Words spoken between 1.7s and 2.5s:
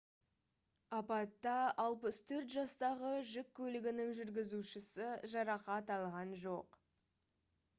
64